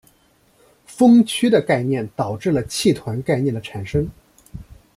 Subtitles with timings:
[0.87, 4.09] 锋区的概念导致了气团概念的产生。